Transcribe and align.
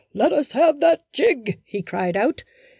"Let 0.15 0.33
us 0.33 0.53
have 0.53 0.79
that 0.79 1.03
jig," 1.13 1.59
he 1.63 1.83
cried 1.83 2.17
out. 2.17 2.43